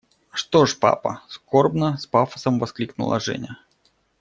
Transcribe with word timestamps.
–Что 0.31 0.65
ж, 0.65 0.79
папа!– 0.79 1.21
скорбно, 1.29 1.95
с 1.99 2.07
пафосом 2.07 2.57
воскликнула 2.57 3.19
Женя. 3.19 3.59